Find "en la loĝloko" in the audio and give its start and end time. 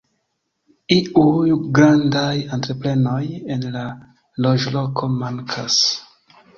3.37-5.15